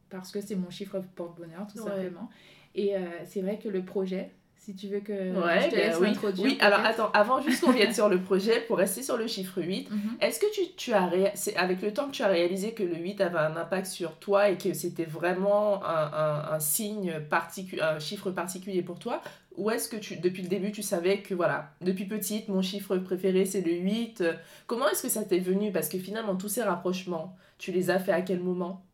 [0.08, 2.30] parce que c'est mon chiffre porte-bonheur, tout simplement.
[2.74, 4.30] Et euh, c'est vrai que le projet,
[4.66, 6.08] si tu veux que je te laisse oui.
[6.38, 9.62] Oui, alors attends, avant juste qu'on vienne sur le projet, pour rester sur le chiffre
[9.62, 10.00] 8, mhm.
[10.20, 11.08] est-ce que tu, tu as,
[11.56, 14.48] avec le temps que tu as réalisé que le 8 avait un impact sur toi
[14.48, 19.22] et que c'était vraiment un, un, un signe particulier, un chiffre particulier pour toi
[19.56, 22.96] ou est-ce que tu, depuis le début, tu savais que voilà, depuis petite, mon chiffre
[22.96, 24.24] préféré c'est le 8
[24.66, 25.70] Comment est-ce que ça t'est venu?
[25.70, 28.84] Parce que finalement, tous ces rapprochements, tu les as fait à quel moment?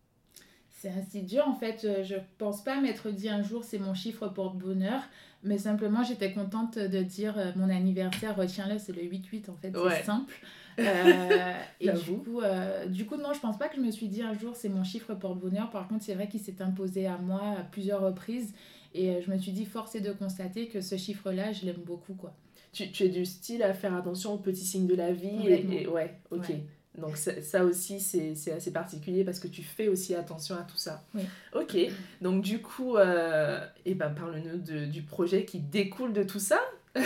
[0.69, 1.87] C'est assez dur en fait.
[2.05, 5.01] Je pense pas m'être dit un jour c'est mon chiffre porte-bonheur.
[5.45, 9.73] Mais simplement, j'étais contente de dire euh, mon anniversaire, retiens-le, c'est le 8-8 en fait,
[9.73, 10.35] c'est simple.
[10.79, 14.09] Euh, et du coup, euh, du coup, non, je pense pas que je me suis
[14.09, 15.71] dit un jour c'est mon chiffre porte-bonheur.
[15.71, 18.55] Par contre, c'est vrai qu'il s'est imposé à moi à plusieurs reprises.
[18.95, 22.15] Et je me suis dit, force est de constater que ce chiffre-là, je l'aime beaucoup.
[22.15, 22.35] quoi.
[22.73, 25.47] Tu, tu, es du style à faire attention aux petits signes de la vie.
[25.47, 26.51] Et, ouais, ok.
[26.99, 31.03] Donc ça, aussi, c'est assez particulier parce que tu fais aussi attention à tout ça.
[31.15, 31.23] Oui.
[31.55, 31.77] Ok,
[32.21, 36.61] donc du coup, euh, eh ben, parle-nous du projet qui découle de tout ça.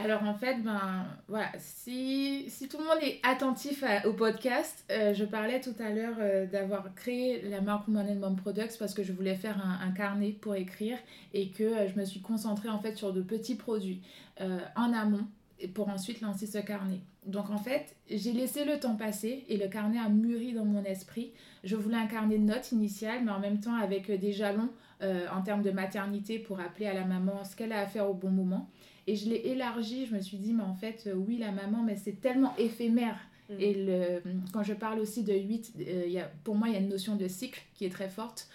[0.00, 5.14] Alors en fait, ben voilà, si, si tout le monde est attentif au podcast, euh,
[5.14, 8.92] je parlais tout à l'heure euh, d'avoir créé la marque Woman and Mom Products parce
[8.92, 10.98] que je voulais faire un, un carnet pour écrire
[11.32, 14.02] et que je me suis concentrée en fait sur de petits produits
[14.40, 15.26] en amont
[15.72, 17.00] pour ensuite lancer ce carnet.
[17.26, 20.84] Donc en fait, j'ai laissé le temps passer et le carnet a mûri dans mon
[20.84, 21.32] esprit.
[21.62, 24.68] Je voulais un carnet de notes initial, mais en même temps avec des jalons
[25.02, 28.08] euh, en termes de maternité pour appeler à la maman ce qu'elle a à faire
[28.08, 28.68] au bon moment.
[29.06, 31.82] Et je l'ai élargi, je me suis dit, mais en fait, euh, oui, la maman,
[31.82, 33.18] mais c'est tellement éphémère.
[33.50, 33.54] Mm.
[33.58, 36.76] Et le, quand je parle aussi de 8, euh, y a, pour moi, il y
[36.76, 38.48] a une notion de cycle qui est très forte.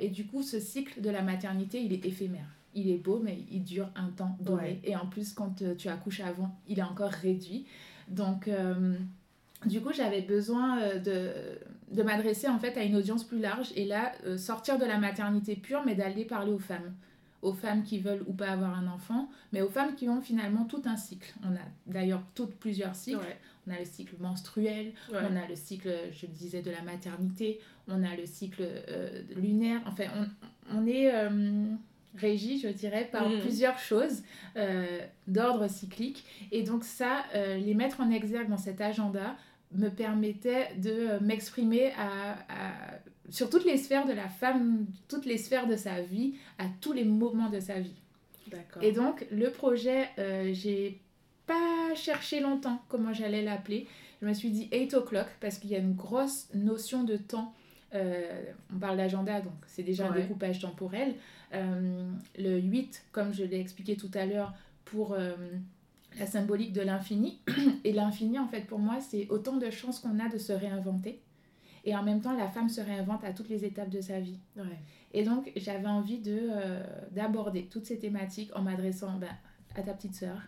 [0.00, 3.38] et du coup, ce cycle de la maternité, il est éphémère il est beau, mais
[3.50, 4.80] il dure un temps donné.
[4.84, 7.66] Et en plus, quand euh, tu accouches avant, il est encore réduit.
[8.08, 8.94] Donc, euh,
[9.66, 13.72] du coup, j'avais besoin euh, de, de m'adresser en fait à une audience plus large
[13.76, 16.94] et là, sortir de la maternité pure, mais d'aller parler aux femmes.
[17.42, 20.64] Aux femmes qui veulent ou pas avoir un enfant, mais aux femmes qui ont finalement
[20.64, 21.34] tout un cycle.
[21.42, 23.36] On a d'ailleurs toutes plusieurs cycles.
[23.66, 27.60] On a le cycle menstruel, on a le cycle, je le disais, de la maternité,
[27.88, 28.64] on a le cycle
[29.36, 29.80] lunaire.
[29.86, 30.04] Enfin,
[30.70, 31.10] on, on est
[32.14, 33.40] régie, je dirais, par mm.
[33.40, 34.22] plusieurs choses
[34.56, 36.24] euh, d'ordre cyclique.
[36.50, 39.36] Et donc ça, euh, les mettre en exergue dans cet agenda
[39.72, 42.36] me permettait de euh, m'exprimer à,
[43.30, 46.92] sur toutes les sphères de la femme, toutes les sphères de sa vie, à tous
[46.92, 47.94] les moments de sa vie.
[48.82, 50.10] Et donc le projet,
[50.52, 51.00] j'ai
[51.46, 53.86] pas cherché longtemps comment j'allais l'appeler.
[54.20, 57.54] Je me suis dit 8 o'clock parce qu'il y a une grosse notion de temps.
[57.94, 61.14] On parle d'agenda, donc c'est déjà un découpage temporel.
[61.54, 65.34] Euh, le 8, comme je l'ai expliqué tout à l'heure, pour, euh,
[66.18, 67.40] la symbolique de l'infini.
[67.84, 71.20] Et l'infini, en fait, pour moi, c'est autant de chances qu'on a de se réinventer.
[71.84, 74.38] Et en même temps, la femme se réinvente à toutes les étapes de sa vie.
[75.12, 79.34] Et donc, j'avais envie de euh, d'aborder toutes ces thématiques en m'adressant ben,
[79.74, 80.38] à ta petite sœur,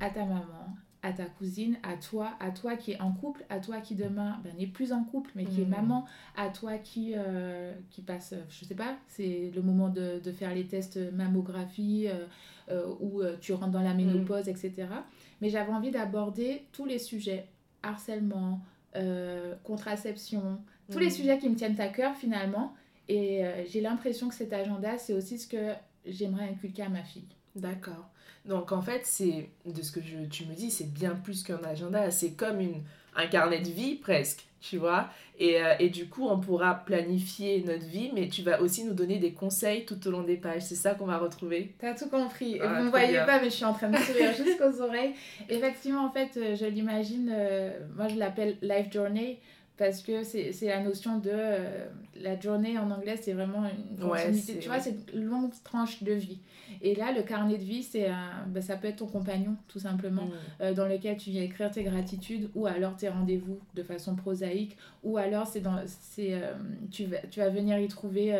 [0.00, 3.60] à ta maman, à ta cousine, à toi, à toi qui est en couple, à
[3.60, 5.70] toi qui demain ben, n'est plus en couple, mais qui est mm.
[5.70, 6.04] maman,
[6.36, 10.52] à toi qui, euh, qui passe, je sais pas, c'est le moment de, de, faire
[10.52, 12.26] les tests mammographie, euh,
[12.70, 13.98] euh, où tu rentres dans la mm.
[13.98, 14.88] ménopause, etc.
[15.40, 17.46] Mais j'avais envie d'aborder tous les sujets,
[17.84, 18.60] harcèlement,
[19.62, 20.58] contraception,
[20.90, 21.10] tous les mm.
[21.10, 22.74] sujets qui me tiennent à cœur finalement.
[23.08, 25.72] Et j'ai l'impression que cet agenda, c'est aussi ce que
[26.04, 27.28] j'aimerais inculquer à ma fille.
[27.54, 28.10] D'accord.
[28.44, 31.62] Donc en fait, c'est de ce que je, tu me dis, c'est bien plus qu'un
[31.64, 32.82] agenda, c'est comme une,
[33.16, 35.08] un carnet de vie presque, tu vois.
[35.38, 38.94] Et, euh, et, du coup, on pourra planifier notre vie, mais tu vas aussi nous
[38.94, 40.62] donner des conseils tout au long des pages.
[40.62, 41.74] C'est ça qu'on va retrouver.
[41.78, 42.58] T'as tout compris.
[42.62, 45.12] Ah, vous ne voyez pas, mais je suis en train de sourire jusqu'aux oreilles.
[45.48, 49.38] Effectivement, en fait, euh, je l'imagine, euh, moi je l'appelle Life Journey
[49.76, 51.86] parce que c'est la notion de euh,
[52.20, 54.58] la journée en anglais c'est vraiment une continuité.
[54.58, 56.38] tu vois c'est une longue tranche de vie.
[56.80, 58.08] Et là le carnet de vie c'est
[58.48, 60.32] ben, ça peut être ton compagnon tout simplement mm.
[60.62, 64.76] euh, dans lequel tu viens écrire tes gratitudes ou alors tes rendez-vous de façon prosaïque
[65.02, 66.52] ou alors c'est dans c'est euh,
[66.90, 68.34] tu vas tu vas venir y trouver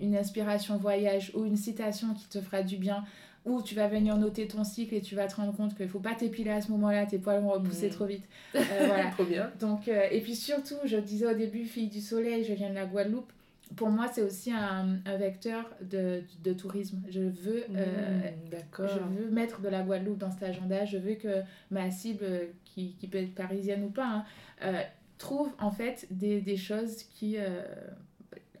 [0.00, 3.04] une inspiration voyage ou une citation qui te fera du bien
[3.44, 5.90] ou tu vas venir noter ton cycle et tu vas te rendre compte qu'il ne
[5.90, 7.92] faut pas t'épiler à ce moment-là, tes poils vont repousser mm.
[7.92, 8.24] trop vite.
[8.54, 9.10] Euh, voilà.
[9.10, 9.50] trop bien.
[9.60, 12.74] Donc, euh, et puis surtout, je disais au début, fille du soleil, je viens de
[12.74, 13.32] la Guadeloupe.
[13.76, 17.02] Pour moi, c'est aussi un, un vecteur de, de, tourisme.
[17.08, 20.84] Je veux, euh, mm, je veux mettre de la Guadeloupe dans cet agenda.
[20.84, 22.26] Je veux que ma cible,
[22.64, 24.24] qui, qui peut être parisienne ou pas,
[24.60, 24.74] hein,
[25.18, 27.36] trouve en fait des, des choses qui...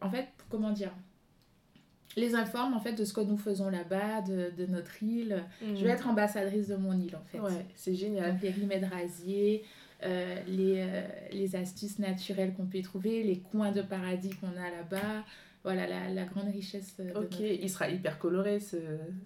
[0.00, 0.92] en fait, comment dire
[2.16, 5.42] les informe en fait de ce que nous faisons là-bas, de, de, notre île.
[5.60, 5.94] Je vais mm.
[5.94, 7.40] être ambassadrice de mon île en fait.
[7.40, 8.32] Ouais, c'est génial.
[8.32, 9.64] Donc, les remèdes rasiers,
[10.04, 14.48] euh, les, euh, les astuces naturelles qu'on peut y trouver, les coins de paradis qu'on
[14.48, 15.24] a là-bas
[15.64, 16.96] voilà la, la, grande richesse.
[16.98, 18.76] De ok, il sera hyper coloré ce,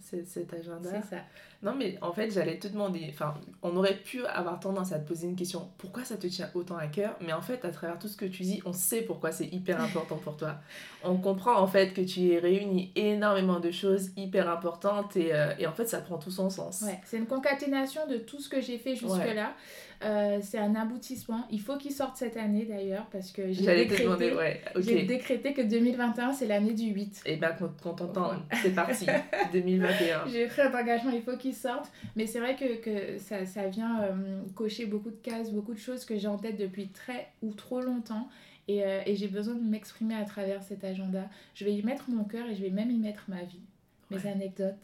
[0.00, 0.90] cet agenda.
[0.90, 1.22] C'est ça.
[1.62, 5.08] Non, mais en fait, j'allais te demander, enfin, on aurait pu avoir tendance à te
[5.08, 7.16] poser une question, pourquoi ça te tient autant à cœur?
[7.22, 9.80] Mais en fait, à travers tout ce que tu dis, on sait pourquoi c'est hyper
[9.82, 10.56] important pour toi.
[11.02, 15.66] On comprend en fait que tu réunis énormément de choses hyper importantes et, euh, et
[15.66, 16.82] en fait, ça prend tout son sens.
[16.82, 19.54] Ouais, c'est une concaténation de tout ce que j'ai fait jusque-là.
[20.02, 21.46] Euh, c'est un aboutissement.
[21.50, 24.62] Il faut qu'il sorte cette année d'ailleurs parce que j'ai décrété, ouais,
[25.04, 27.22] décrété que 2021 c'est l'année du 8.
[27.26, 28.32] Et bien quand, on t'entend,
[28.62, 29.06] c'est parti,
[29.52, 30.26] 2021.
[30.28, 31.90] J'ai pris un engagement, il faut qu'il sorte.
[32.14, 35.78] Mais c'est vrai que, que ça, ça, vient euh, cocher beaucoup de cases, beaucoup de
[35.78, 38.28] choses que j'ai en tête depuis très ou trop longtemps.
[38.68, 41.28] Et, euh, et j'ai besoin de m'exprimer à travers cet agenda.
[41.54, 43.62] Je vais y mettre mon cœur et je vais même y mettre ma vie,
[44.10, 44.74] mes anecdotes.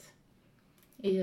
[1.02, 1.20] Et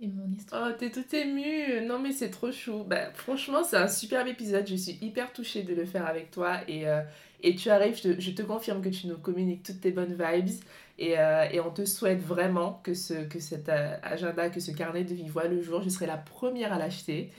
[0.00, 0.68] et mon histoire.
[0.70, 1.84] Oh, t'es tout émue.
[1.86, 2.84] Non, mais c'est trop chou.
[2.84, 4.66] Bah, franchement, c'est un superbe épisode.
[4.66, 6.58] Je suis hyper touchée de le faire avec toi.
[6.68, 7.02] Et, euh,
[7.42, 10.16] et tu arrives, je te, je te, confirme que tu nous communiques toutes tes bonnes
[10.18, 10.54] vibes.
[10.98, 14.70] Et, euh, et, on te souhaite vraiment que, ce, que cet euh, agenda, que ce
[14.70, 15.82] carnet de vie voit le jour.
[15.82, 17.30] Je serai la première à l'acheter.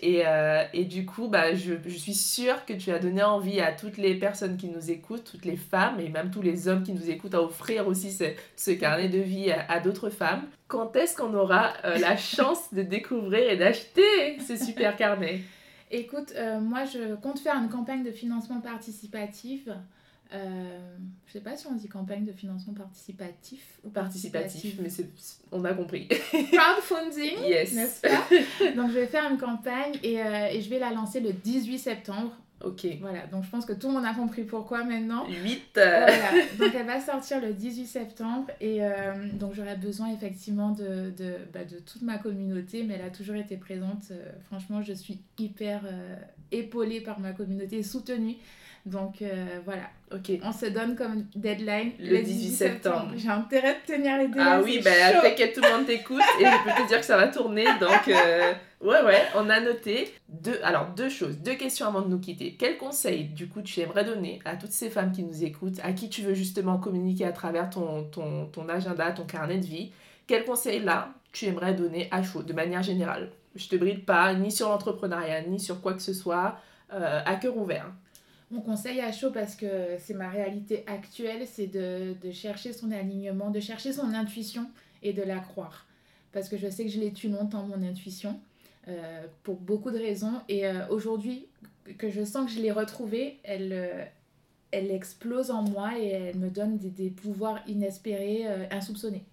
[0.00, 3.60] Et, euh, et, du coup, bah, je, je, suis sûre que tu as donné envie
[3.60, 6.82] à toutes les personnes qui nous écoutent, toutes les femmes et même tous les hommes
[6.82, 8.24] qui nous écoutent à offrir aussi ce,
[8.56, 10.42] ce carnet de vie à, à d'autres femmes.
[10.66, 15.40] Quand est-ce qu'on aura la chance de découvrir et d'acheter ce super carnet?
[15.90, 19.68] Écoute, moi je compte faire une campagne de financement participatif
[20.32, 24.88] euh, je sais pas si on dit campagne de financement participatif ou participatif, mais
[25.52, 26.08] on a compris.
[26.52, 27.72] Crowdfunding, yes.
[27.72, 28.26] n'est-ce pas?
[28.74, 31.78] Donc je vais faire une campagne et, euh, et, je vais la lancer le 18
[31.78, 32.32] septembre.
[32.64, 32.86] Ok.
[33.00, 35.26] Voilà, donc je pense que tout le monde a compris pourquoi maintenant.
[35.28, 40.70] 8 Voilà, donc elle va sortir le 18 septembre et euh, donc j'aurai besoin effectivement
[40.70, 44.04] de, de, bah, de, toute ma communauté, mais elle a toujours été présente.
[44.10, 45.82] Euh, franchement, je suis hyper
[46.52, 48.36] épaulée par ma communauté, soutenue.
[48.86, 50.38] Donc euh, voilà, ok.
[50.42, 53.12] On se donne comme deadline le, 18 septembre.
[53.16, 54.44] J'ai intérêt de tenir les délais.
[54.46, 54.90] Ah oui, bah
[55.22, 57.64] t'inquiète, tout le monde t'écoute et je peux te dire que ça va tourner.
[57.80, 60.12] Donc euh, ouais, ouais, on a noté.
[60.28, 62.56] Deux, alors deux choses, deux questions avant de nous quitter.
[62.58, 65.92] Quel conseil du coup tu aimerais donner à toutes ces femmes qui nous écoutent, à
[65.92, 69.92] qui tu veux justement communiquer à travers ton, ton, ton agenda, ton carnet de vie?
[70.26, 73.30] Quel conseil là tu aimerais donner à chaud, de manière générale?
[73.54, 76.56] Je te bride pas ni sur l'entrepreneuriat, ni sur quoi que ce soit,
[76.92, 77.86] euh, à cœur ouvert.
[78.50, 82.92] Mon conseil à chaud, parce que c'est ma réalité actuelle, c'est de, de, chercher son
[82.92, 84.70] alignement, de chercher son intuition
[85.02, 85.86] et de la croire.
[86.32, 88.38] Parce que je sais que je l'ai tué longtemps, mon intuition,
[88.88, 90.42] euh, pour beaucoup de raisons.
[90.48, 91.46] Et euh, aujourd'hui,
[91.96, 94.04] que je sens que je l'ai retrouvée, elle, euh,
[94.72, 99.24] elle explose en moi et elle me donne des, des pouvoirs inespérés, insoupçonnés.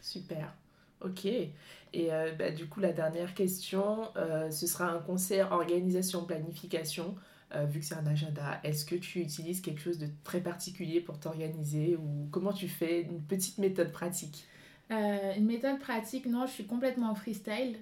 [0.00, 0.54] Super.
[1.00, 1.26] Ok.
[1.26, 4.08] Et bah, du coup, la dernière question,
[4.50, 7.14] ce sera un conseil organisation-planification.
[7.54, 11.00] Euh, vu que c'est un agenda, est-ce que tu utilises quelque chose de très particulier
[11.00, 14.46] pour t'organiser ou comment tu fais une petite méthode pratique?
[14.90, 17.76] Une méthode pratique, non, je suis complètement en freestyle.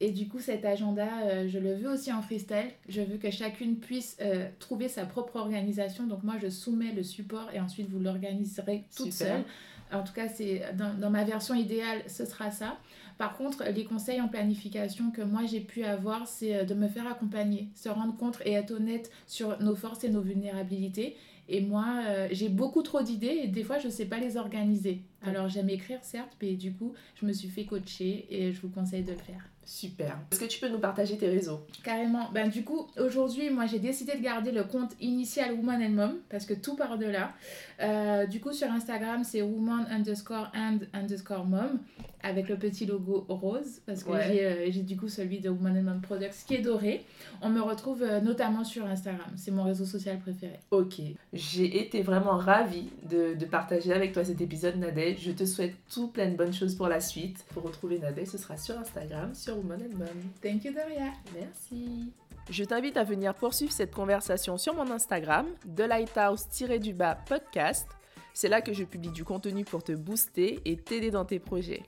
[0.00, 2.70] Et du coup, cet agenda, je le veux aussi en freestyle.
[2.88, 4.16] Je veux que chacune puisse
[4.58, 6.06] trouver sa propre organisation.
[6.06, 9.44] Donc moi, je soumets le support et ensuite vous l'organiserez toute seule.
[9.92, 12.78] En tout cas, c'est dans, dans, ma version idéale, ce sera ça.
[13.18, 16.88] Par contre, les conseils en planification que moi j'ai pu avoir, c'est euh, de me
[16.88, 21.16] faire accompagner, se rendre compte et être honnête sur nos forces et nos vulnérabilités.
[21.48, 24.36] Et moi, euh, j'ai beaucoup trop d'idées et des fois, je ne sais pas les
[24.36, 25.02] organiser.
[25.22, 28.70] Alors, j'aime écrire, certes, mais du coup, je me suis fait coacher et je vous
[28.70, 29.48] conseille de le faire.
[29.64, 30.18] Super.
[30.30, 31.66] Est-ce que tu peux nous partager tes réseaux?
[31.82, 32.30] Carrément.
[32.32, 36.16] Ben, du coup, aujourd'hui, moi, j'ai décidé de garder le compte initial Woman and Mom
[36.28, 37.32] parce que tout part de là.
[37.80, 41.80] Euh, du coup, sur Instagram, c'est woman underscore and underscore mom
[42.24, 45.82] avec le petit logo rose parce que euh, j'ai du coup celui de Woman and
[45.82, 47.04] Mom Products qui est doré.
[47.42, 49.30] On me retrouve euh, notamment sur Instagram.
[49.36, 50.58] C'est mon réseau social préféré.
[50.70, 51.00] Ok.
[51.32, 55.20] J'ai été vraiment ravie de, de, partager avec toi cet épisode, Nadège.
[55.20, 57.44] Je te souhaite tout plein de bonnes choses pour la suite.
[57.52, 60.08] Pour retrouver Nadège, ce sera sur Instagram, sur Woman and Mom.
[60.42, 61.12] Thank you, Doria.
[61.38, 62.10] Merci.
[62.50, 67.86] Je t'invite à venir poursuivre cette conversation sur mon Instagram, de Lighthouse-du-bas podcast.
[68.34, 71.84] C'est là que je publie du contenu pour te booster et t'aider dans tes projets.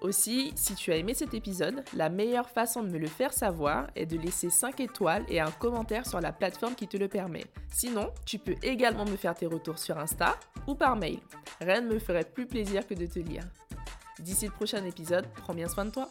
[0.00, 3.88] Aussi, si tu as aimé cet épisode, la meilleure façon de me le faire savoir
[3.96, 7.44] est de laisser 5 étoiles et un commentaire sur la plateforme qui te le permet.
[7.72, 11.18] Sinon, tu peux également me faire tes retours sur Insta ou par mail.
[11.60, 13.44] Rien ne me ferait plus plaisir que de te lire.
[14.18, 16.10] D'ici le prochain épisode, prends bien soin de toi.